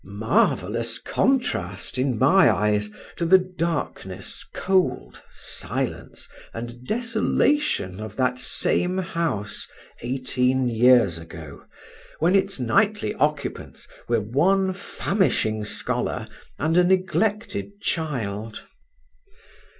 Marvellous 0.03 0.97
contrast, 0.97 1.99
in 1.99 2.17
my 2.17 2.49
eyes, 2.49 2.89
to 3.17 3.23
the 3.23 3.37
darkness, 3.37 4.43
cold, 4.51 5.21
silence, 5.29 6.27
and 6.55 6.83
desolation 6.87 7.99
of 7.99 8.15
that 8.15 8.39
same 8.39 8.97
house 8.97 9.67
eighteen 10.01 10.67
years 10.67 11.19
ago, 11.19 11.65
when 12.17 12.33
its 12.35 12.59
nightly 12.59 13.13
occupants 13.13 13.87
were 14.07 14.19
one 14.21 14.73
famishing 14.73 15.63
scholar 15.63 16.27
and 16.57 16.77
a 16.77 16.83
neglected 16.83 17.79
child. 17.79 18.63